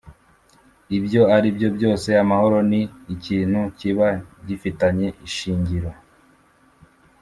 ibyo 0.97 1.21
aribyo 1.35 1.67
byose 1.77 2.09
amahoro 2.23 2.57
ni 2.69 2.81
ikintu 3.15 3.59
kiba 3.79 4.07
gifitanye 4.47 5.07
ishingiro 5.27 5.89